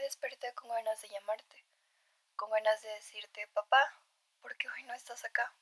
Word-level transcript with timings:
Desperté 0.00 0.52
con 0.54 0.70
ganas 0.70 1.00
de 1.00 1.08
llamarte, 1.08 1.64
con 2.36 2.50
ganas 2.50 2.82
de 2.82 2.88
decirte, 2.90 3.46
papá, 3.48 3.98
¿por 4.42 4.56
qué 4.56 4.68
hoy 4.68 4.82
no 4.84 4.92
estás 4.92 5.24
acá? 5.24 5.52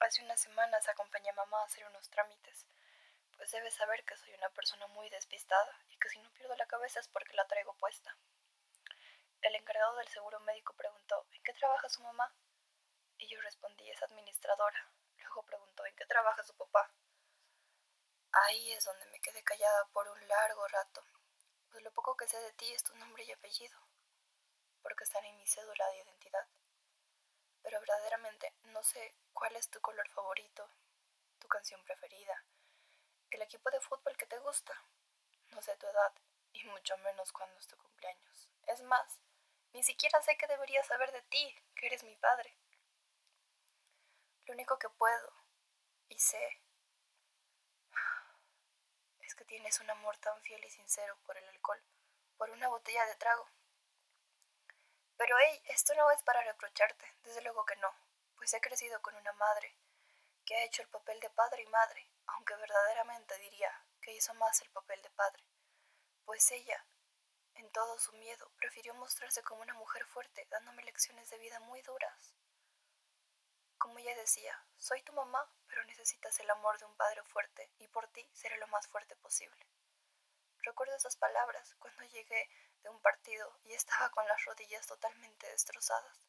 Hace 0.00 0.22
unas 0.22 0.40
semanas 0.40 0.88
acompañé 0.88 1.30
a 1.30 1.34
mamá 1.34 1.60
a 1.60 1.64
hacer 1.64 1.84
unos 1.86 2.08
trámites, 2.10 2.66
pues 3.36 3.50
debes 3.50 3.74
saber 3.74 4.04
que 4.04 4.16
soy 4.16 4.32
una 4.34 4.48
persona 4.50 4.86
muy 4.88 5.10
despistada 5.10 5.78
y 5.88 5.96
que 5.98 6.08
si 6.08 6.18
no 6.20 6.30
pierdo 6.32 6.54
la 6.56 6.66
cabeza 6.66 7.00
es 7.00 7.08
porque 7.08 7.34
la 7.34 7.46
traigo 7.46 7.74
puesta. 7.74 8.16
El 9.42 9.54
encargado 9.56 9.96
del 9.96 10.08
seguro 10.08 10.38
médico 10.40 10.74
preguntó, 10.74 11.26
¿en 11.32 11.42
qué 11.42 11.52
trabaja 11.54 11.88
su 11.88 12.02
mamá? 12.02 12.32
Y 13.18 13.28
yo 13.28 13.40
respondí, 13.40 13.90
es 13.90 14.02
administradora. 14.02 14.90
Luego 15.18 15.42
preguntó, 15.42 15.84
¿en 15.86 15.96
qué 15.96 16.06
trabaja 16.06 16.42
su 16.44 16.54
papá? 16.54 16.90
Ahí 18.32 18.72
es 18.72 18.84
donde 18.84 19.06
me 19.06 19.20
quedé 19.20 19.42
callada 19.42 19.86
por 19.92 20.08
un 20.08 20.28
largo 20.28 20.66
rato, 20.68 21.04
pues 21.70 21.82
lo 21.84 21.92
poco 21.92 22.16
que 22.16 22.26
sé 22.28 22.38
de 22.40 22.52
ti 22.52 22.72
es 22.72 22.82
tu 22.82 22.94
nombre 22.96 23.24
y 23.24 23.32
apellido, 23.32 23.78
porque 24.82 25.04
están 25.04 25.24
en 25.24 25.36
mi 25.36 25.46
cédula 25.46 25.86
de 25.88 25.98
identidad. 25.98 26.46
Pero 27.62 27.80
verdaderamente 27.80 28.52
no 28.64 28.82
sé 28.82 29.14
cuál 29.32 29.54
es 29.56 29.68
tu 29.68 29.80
color 29.80 30.08
favorito, 30.10 30.68
tu 31.38 31.48
canción 31.48 31.82
preferida, 31.84 32.44
el 33.30 33.42
equipo 33.42 33.70
de 33.70 33.80
fútbol 33.80 34.16
que 34.16 34.26
te 34.26 34.38
gusta. 34.38 34.72
No 35.50 35.62
sé 35.62 35.76
tu 35.76 35.86
edad, 35.86 36.12
y 36.52 36.64
mucho 36.64 36.96
menos 36.98 37.32
cuándo 37.32 37.58
es 37.58 37.66
tu 37.66 37.76
cumpleaños. 37.76 38.50
Es 38.66 38.82
más, 38.82 39.18
ni 39.72 39.82
siquiera 39.82 40.20
sé 40.22 40.36
qué 40.36 40.46
debería 40.46 40.82
saber 40.84 41.12
de 41.12 41.22
ti, 41.22 41.54
que 41.74 41.86
eres 41.86 42.04
mi 42.04 42.16
padre. 42.16 42.56
Lo 44.46 44.54
único 44.54 44.78
que 44.78 44.88
puedo, 44.88 45.32
y 46.08 46.18
sé, 46.18 46.62
es 49.28 49.34
que 49.34 49.44
tienes 49.44 49.78
un 49.80 49.90
amor 49.90 50.16
tan 50.16 50.40
fiel 50.40 50.64
y 50.64 50.70
sincero 50.70 51.18
por 51.26 51.36
el 51.36 51.46
alcohol, 51.50 51.78
por 52.38 52.48
una 52.48 52.66
botella 52.68 53.04
de 53.04 53.14
trago. 53.16 53.46
Pero 55.18 55.36
hey, 55.38 55.60
esto 55.66 55.94
no 55.96 56.10
es 56.10 56.22
para 56.22 56.42
reprocharte, 56.44 57.04
desde 57.24 57.42
luego 57.42 57.62
que 57.66 57.76
no, 57.76 57.94
pues 58.38 58.54
he 58.54 58.60
crecido 58.62 59.02
con 59.02 59.14
una 59.16 59.32
madre 59.34 59.74
que 60.46 60.56
ha 60.56 60.64
hecho 60.64 60.80
el 60.80 60.88
papel 60.88 61.20
de 61.20 61.28
padre 61.28 61.62
y 61.62 61.66
madre, 61.66 62.08
aunque 62.24 62.56
verdaderamente 62.56 63.36
diría 63.36 63.70
que 64.00 64.14
hizo 64.14 64.32
más 64.32 64.62
el 64.62 64.70
papel 64.70 65.02
de 65.02 65.10
padre, 65.10 65.44
pues 66.24 66.50
ella, 66.50 66.82
en 67.56 67.70
todo 67.70 67.98
su 67.98 68.12
miedo, 68.12 68.50
prefirió 68.56 68.94
mostrarse 68.94 69.42
como 69.42 69.60
una 69.60 69.74
mujer 69.74 70.06
fuerte, 70.06 70.46
dándome 70.50 70.84
lecciones 70.84 71.28
de 71.28 71.36
vida 71.36 71.60
muy 71.60 71.82
duras. 71.82 72.27
Como 73.78 73.98
ella 73.98 74.14
decía, 74.16 74.60
soy 74.76 75.02
tu 75.02 75.12
mamá, 75.12 75.48
pero 75.68 75.84
necesitas 75.84 76.38
el 76.40 76.50
amor 76.50 76.78
de 76.78 76.84
un 76.84 76.96
padre 76.96 77.22
fuerte 77.22 77.70
y 77.78 77.86
por 77.88 78.08
ti 78.08 78.28
seré 78.34 78.58
lo 78.58 78.66
más 78.66 78.88
fuerte 78.88 79.14
posible. 79.16 79.66
Recuerdo 80.62 80.96
esas 80.96 81.16
palabras 81.16 81.76
cuando 81.78 82.02
llegué 82.04 82.48
de 82.82 82.88
un 82.88 83.00
partido 83.00 83.56
y 83.64 83.72
estaba 83.74 84.10
con 84.10 84.26
las 84.26 84.44
rodillas 84.44 84.86
totalmente 84.86 85.48
destrozadas, 85.48 86.26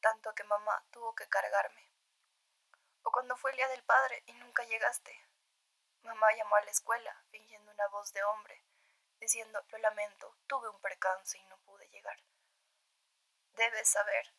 tanto 0.00 0.34
que 0.34 0.44
mamá 0.44 0.82
tuvo 0.90 1.14
que 1.14 1.28
cargarme. 1.28 1.86
O 3.02 3.12
cuando 3.12 3.36
fue 3.36 3.50
el 3.50 3.58
día 3.58 3.68
del 3.68 3.82
padre 3.84 4.22
y 4.26 4.32
nunca 4.34 4.64
llegaste. 4.64 5.14
Mamá 6.02 6.32
llamó 6.34 6.56
a 6.56 6.64
la 6.64 6.70
escuela, 6.70 7.14
fingiendo 7.30 7.70
una 7.70 7.86
voz 7.88 8.12
de 8.12 8.24
hombre, 8.24 8.62
diciendo, 9.20 9.62
lo 9.68 9.78
lamento, 9.78 10.34
tuve 10.46 10.68
un 10.70 10.80
percance 10.80 11.36
y 11.38 11.44
no 11.44 11.58
pude 11.58 11.88
llegar. 11.90 12.18
Debes 13.52 13.88
saber 13.88 14.32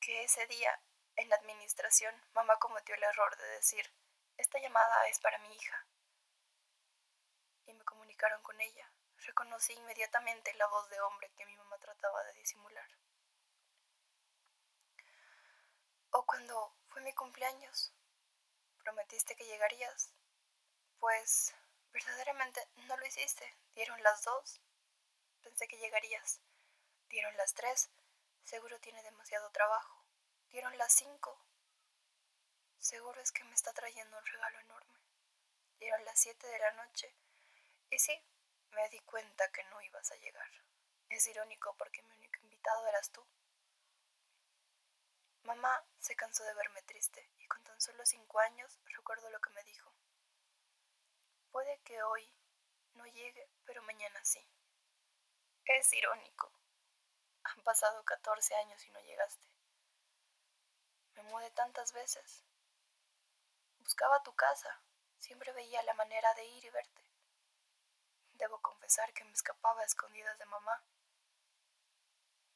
que 0.00 0.24
ese 0.24 0.46
día 0.46 0.80
en 1.18 1.28
la 1.28 1.36
administración, 1.36 2.14
mamá 2.32 2.56
cometió 2.58 2.94
el 2.94 3.02
error 3.02 3.36
de 3.36 3.48
decir, 3.48 3.84
esta 4.36 4.58
llamada 4.60 5.08
es 5.08 5.18
para 5.18 5.38
mi 5.38 5.52
hija. 5.54 5.86
Y 7.66 7.74
me 7.74 7.84
comunicaron 7.84 8.40
con 8.42 8.60
ella. 8.60 8.90
Reconocí 9.18 9.72
inmediatamente 9.72 10.54
la 10.54 10.66
voz 10.68 10.88
de 10.90 11.00
hombre 11.00 11.30
que 11.36 11.44
mi 11.44 11.56
mamá 11.56 11.76
trataba 11.78 12.22
de 12.22 12.32
disimular. 12.34 12.88
O 16.10 16.24
cuando 16.24 16.72
fue 16.88 17.02
mi 17.02 17.12
cumpleaños, 17.12 17.92
prometiste 18.78 19.34
que 19.34 19.44
llegarías. 19.44 20.12
Pues 21.00 21.54
verdaderamente 21.92 22.66
no 22.86 22.96
lo 22.96 23.06
hiciste. 23.06 23.52
Dieron 23.74 24.00
las 24.04 24.22
dos. 24.22 24.60
Pensé 25.42 25.66
que 25.66 25.78
llegarías. 25.78 26.40
Dieron 27.08 27.36
las 27.36 27.54
tres. 27.54 27.90
Seguro 28.44 28.78
tiene 28.78 29.02
demasiado 29.02 29.50
trabajo. 29.50 29.97
Dieron 30.50 30.76
las 30.78 30.92
cinco. 30.94 31.38
Seguro 32.78 33.20
es 33.20 33.32
que 33.32 33.44
me 33.44 33.54
está 33.54 33.72
trayendo 33.72 34.16
un 34.16 34.26
regalo 34.26 34.58
enorme. 34.60 34.98
Dieron 35.78 36.04
las 36.06 36.18
siete 36.18 36.46
de 36.46 36.58
la 36.58 36.72
noche. 36.72 37.14
Y 37.90 37.98
sí, 37.98 38.18
me 38.70 38.88
di 38.88 38.98
cuenta 39.00 39.50
que 39.52 39.62
no 39.64 39.80
ibas 39.82 40.10
a 40.10 40.16
llegar. 40.16 40.48
Es 41.10 41.26
irónico 41.26 41.74
porque 41.76 42.02
mi 42.02 42.12
único 42.16 42.40
invitado 42.42 42.86
eras 42.86 43.10
tú. 43.10 43.22
Mamá 45.42 45.84
se 45.98 46.16
cansó 46.16 46.44
de 46.44 46.54
verme 46.54 46.82
triste 46.82 47.28
y 47.38 47.46
con 47.46 47.62
tan 47.64 47.80
solo 47.80 48.04
cinco 48.06 48.38
años 48.40 48.80
recuerdo 48.96 49.28
lo 49.30 49.40
que 49.40 49.50
me 49.50 49.64
dijo. 49.64 49.92
Puede 51.50 51.78
que 51.80 52.02
hoy 52.02 52.30
no 52.94 53.06
llegue, 53.06 53.48
pero 53.64 53.82
mañana 53.82 54.24
sí. 54.24 54.46
Es 55.66 55.92
irónico. 55.92 56.50
Han 57.44 57.62
pasado 57.62 58.02
14 58.04 58.54
años 58.56 58.84
y 58.84 58.90
no 58.90 59.00
llegaste. 59.00 59.57
Me 61.18 61.24
mudé 61.24 61.50
tantas 61.50 61.92
veces. 61.92 62.44
Buscaba 63.80 64.22
tu 64.22 64.32
casa. 64.36 64.78
Siempre 65.18 65.50
veía 65.50 65.82
la 65.82 65.94
manera 65.94 66.32
de 66.34 66.44
ir 66.44 66.64
y 66.64 66.70
verte. 66.70 67.02
Debo 68.34 68.62
confesar 68.62 69.12
que 69.12 69.24
me 69.24 69.32
escapaba 69.32 69.80
a 69.80 69.84
escondidas 69.84 70.38
de 70.38 70.44
mamá. 70.44 70.80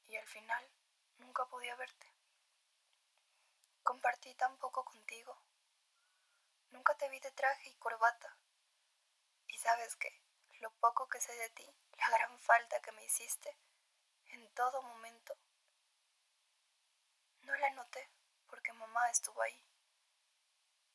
Y 0.06 0.14
al 0.14 0.28
final 0.28 0.64
nunca 1.18 1.44
podía 1.46 1.74
verte. 1.74 2.06
Compartí 3.82 4.32
tan 4.34 4.56
poco 4.58 4.84
contigo. 4.84 5.36
Nunca 6.70 6.94
te 6.94 7.08
vi 7.08 7.18
de 7.18 7.32
traje 7.32 7.68
y 7.68 7.74
corbata. 7.74 8.36
Y 9.48 9.58
sabes 9.58 9.96
que 9.96 10.22
lo 10.60 10.70
poco 10.74 11.08
que 11.08 11.20
sé 11.20 11.32
de 11.34 11.50
ti, 11.50 11.66
la 11.98 12.10
gran 12.10 12.38
falta 12.38 12.80
que 12.80 12.92
me 12.92 13.04
hiciste, 13.04 13.56
en 14.26 14.48
todo 14.54 14.82
momento, 14.82 15.34
no 17.42 17.56
la 17.56 17.70
noté 17.70 18.08
porque 18.52 18.74
mamá 18.74 19.01
estuvo 19.12 19.40
ahí. 19.42 19.62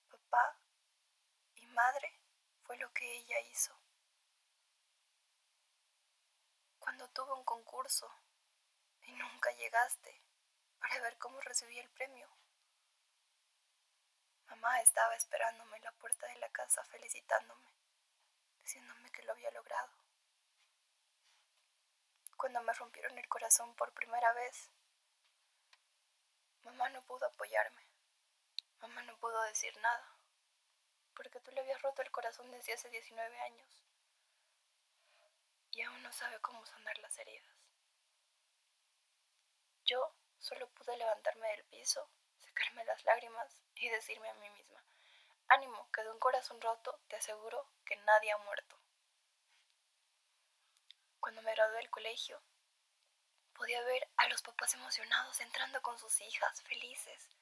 Papá 0.10 0.58
y 1.56 1.66
madre 1.68 2.20
fue 2.64 2.78
lo 2.78 2.92
que 2.92 3.20
ella 3.20 3.40
hizo. 3.52 3.74
Cuando 6.80 7.08
tuve 7.10 7.32
un 7.34 7.44
concurso 7.44 8.12
y 9.04 9.12
nunca 9.14 9.52
llegaste 9.52 10.20
para 10.80 11.00
ver 11.02 11.18
cómo 11.18 11.40
recibí 11.42 11.78
el 11.78 11.90
premio. 11.90 12.28
Mamá 14.48 14.82
estaba 14.82 15.16
esperándome 15.16 15.78
en 15.78 15.84
la 15.84 15.92
puerta 15.92 16.26
de 16.28 16.38
la 16.38 16.50
casa 16.50 16.84
felicitándome, 16.86 17.70
diciéndome 18.64 19.12
que 19.12 19.24
lo 19.24 19.34
había 19.34 19.52
logrado. 19.52 19.92
Cuando 22.36 22.62
me 22.64 22.74
rompieron 22.74 23.18
el 23.18 23.28
corazón 23.28 23.74
por 23.76 23.92
primera 23.94 24.32
vez, 24.34 24.70
Mamá 26.68 26.90
no 26.90 27.02
pudo 27.04 27.26
apoyarme. 27.26 27.87
Pudo 29.28 29.42
decir 29.44 29.76
nada. 29.82 30.10
Porque 31.14 31.42
tú 31.42 31.52
le 31.52 31.60
habías 31.60 31.82
roto 31.82 32.02
el 32.02 32.10
corazón 32.12 32.50
desde 32.50 32.72
hace 32.72 32.90
19 32.90 33.42
años. 33.42 33.84
Y 35.74 35.82
aún 35.82 36.02
no 36.02 36.14
sabe 36.14 36.40
cómo 36.40 36.66
sanar 36.66 36.98
las 37.00 37.18
heridas. 37.20 37.54
Yo 39.84 40.14
solo 40.40 40.70
pude 40.70 40.96
levantarme 40.96 41.46
del 41.50 41.66
piso, 41.66 42.10
secarme 42.40 42.86
las 42.86 43.04
lágrimas 43.04 43.54
y 43.76 43.90
decirme 43.90 44.30
a 44.30 44.34
mí 44.36 44.50
misma, 44.52 44.82
ánimo, 45.50 45.90
que 45.92 46.04
de 46.04 46.12
un 46.12 46.20
corazón 46.20 46.62
roto 46.62 46.98
te 47.10 47.18
aseguro 47.18 47.68
que 47.84 47.98
nadie 47.98 48.32
ha 48.32 48.38
muerto. 48.38 48.78
Cuando 51.20 51.42
me 51.42 51.52
gradué 51.52 51.76
del 51.80 51.90
colegio, 51.90 52.42
Podía 53.58 53.82
ver 53.82 54.08
a 54.18 54.30
los 54.30 54.44
papás 54.44 54.76
emocionados 54.76 55.42
entrando 55.42 55.82
con 55.82 55.98
sus 55.98 56.22
hijas, 56.22 56.62
felices. 56.62 57.37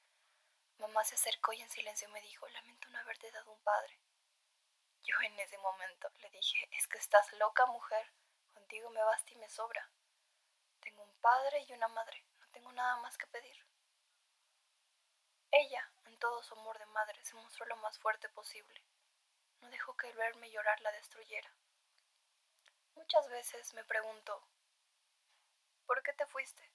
Mamá 0.79 1.03
se 1.03 1.15
acercó 1.15 1.53
y 1.53 1.61
en 1.61 1.69
silencio 1.69 2.09
me 2.09 2.21
dijo, 2.21 2.47
lamento 2.49 2.89
no 2.89 2.99
haberte 2.99 3.31
dado 3.31 3.51
un 3.51 3.61
padre. 3.61 3.97
Yo 5.03 5.15
en 5.21 5.39
ese 5.39 5.57
momento 5.57 6.09
le 6.19 6.29
dije, 6.29 6.67
es 6.71 6.87
que 6.87 6.97
estás 6.97 7.31
loca 7.33 7.65
mujer, 7.67 8.09
contigo 8.53 8.89
me 8.89 9.03
basta 9.03 9.31
y 9.31 9.35
me 9.37 9.49
sobra. 9.49 9.89
Tengo 10.81 11.03
un 11.03 11.13
padre 11.21 11.65
y 11.67 11.73
una 11.73 11.87
madre, 11.87 12.23
no 12.39 12.47
tengo 12.49 12.71
nada 12.71 12.97
más 12.97 13.17
que 13.17 13.27
pedir. 13.27 13.55
Ella, 15.51 15.89
en 16.05 16.17
todo 16.19 16.43
su 16.43 16.53
amor 16.55 16.77
de 16.79 16.85
madre, 16.87 17.23
se 17.23 17.35
mostró 17.35 17.65
lo 17.65 17.77
más 17.77 17.97
fuerte 17.99 18.27
posible. 18.29 18.81
No 19.61 19.69
dejó 19.69 19.95
que 19.95 20.09
el 20.09 20.17
verme 20.17 20.51
llorar 20.51 20.81
la 20.81 20.91
destruyera. 20.91 21.49
Muchas 22.95 23.27
veces 23.29 23.73
me 23.73 23.83
pregunto, 23.83 24.43
¿Por 25.85 26.01
qué 26.01 26.13
te 26.13 26.25
fuiste? 26.25 26.67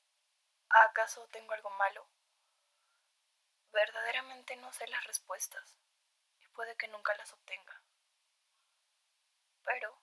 ¿Acaso 0.69 1.27
tengo 1.33 1.53
algo 1.53 1.71
malo? 1.71 2.07
Verdaderamente 3.73 4.57
no 4.57 4.73
sé 4.73 4.87
las 4.89 5.05
respuestas 5.05 5.77
y 6.41 6.49
puede 6.49 6.77
que 6.77 6.89
nunca 6.89 7.17
las 7.17 7.33
obtenga. 7.33 7.81
Pero 9.65 9.97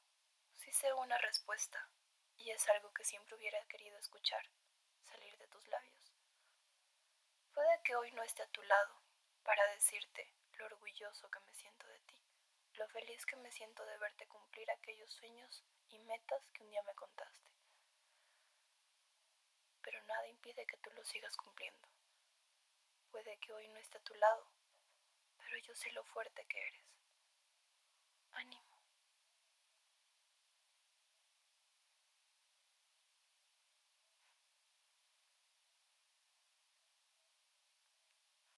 sí 0.55 0.71
sé 0.71 0.93
una 0.93 1.17
respuesta 1.17 1.89
y 2.37 2.51
es 2.51 2.67
algo 2.69 2.93
que 2.93 3.03
siempre 3.03 3.35
hubiera 3.35 3.61
querido 3.65 3.97
escuchar 3.97 4.41
salir 5.03 5.37
de 5.37 5.47
tus 5.47 5.67
labios. 5.67 6.13
Puede 7.53 7.81
que 7.83 7.95
hoy 7.95 8.11
no 8.13 8.23
esté 8.23 8.43
a 8.43 8.51
tu 8.51 8.63
lado 8.63 9.01
para 9.43 9.65
decirte 9.73 10.31
lo 10.53 10.65
orgulloso 10.67 11.29
que 11.29 11.39
me 11.41 11.53
siento 11.55 11.87
de 11.87 11.99
ti, 11.99 12.23
lo 12.75 12.87
feliz 12.87 13.25
que 13.25 13.35
me 13.35 13.51
siento 13.51 13.85
de 13.85 13.97
verte 13.97 14.27
cumplir 14.27 14.71
aquellos 14.71 15.11
sueños 15.11 15.63
y 15.89 15.99
metas 15.99 16.41
que 16.53 16.63
un 16.63 16.69
día 16.69 16.83
me 16.83 16.95
contaste. 16.95 17.51
Pero 19.81 20.01
nada 20.03 20.27
impide 20.27 20.65
que 20.65 20.77
tú 20.77 20.89
los 20.91 21.07
sigas 21.07 21.35
cumpliendo. 21.35 21.87
Puede 23.17 23.35
que 23.39 23.51
hoy 23.51 23.67
no 23.69 23.79
esté 23.79 23.97
a 23.97 24.01
tu 24.01 24.13
lado, 24.13 24.45
pero 25.39 25.57
yo 25.57 25.73
sé 25.73 25.91
lo 25.93 26.03
fuerte 26.03 26.45
que 26.47 26.59
eres. 26.59 26.85
Ánimo. 28.33 28.66